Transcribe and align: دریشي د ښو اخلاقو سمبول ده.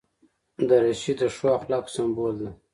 دریشي 0.69 1.13
د 1.19 1.21
ښو 1.35 1.47
اخلاقو 1.57 1.93
سمبول 1.95 2.33
ده. 2.41 2.49